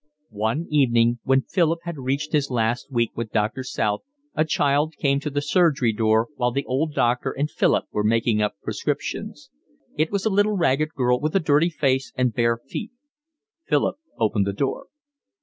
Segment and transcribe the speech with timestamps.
[0.39, 4.01] One evening, when Philip had reached his last week with Doctor South,
[4.33, 8.41] a child came to the surgery door while the old doctor and Philip were making
[8.41, 9.51] up prescriptions.
[9.99, 12.91] It was a little ragged girl with a dirty face and bare feet.
[13.67, 14.87] Philip opened the door.